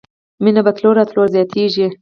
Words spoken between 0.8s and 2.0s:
راتلو زياتېږي.